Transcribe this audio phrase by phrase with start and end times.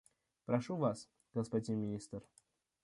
[0.45, 2.23] Прошу Вас, господин Министр.